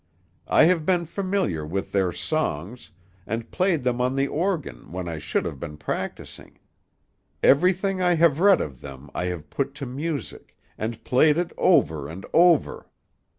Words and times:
I 0.47 0.63
have 0.63 0.83
been 0.83 1.05
familiar 1.05 1.63
with 1.63 1.91
their 1.91 2.11
songs, 2.11 2.89
and 3.27 3.51
played 3.51 3.83
them 3.83 4.01
on 4.01 4.15
the 4.15 4.27
organ 4.27 4.91
when 4.91 5.07
I 5.07 5.19
should 5.19 5.45
have 5.45 5.59
been 5.59 5.77
practising; 5.77 6.57
everything 7.43 8.01
I 8.01 8.15
have 8.15 8.39
read 8.39 8.61
of 8.61 8.81
them 8.81 9.11
I 9.13 9.25
have 9.25 9.51
put 9.51 9.75
to 9.75 9.85
music, 9.85 10.57
and 10.75 11.03
played 11.03 11.37
it 11.37 11.53
over 11.55 12.07
and 12.07 12.25
over. 12.33 12.89